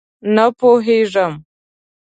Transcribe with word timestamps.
_نه 0.35 0.45
پوهېږم! 0.57 1.33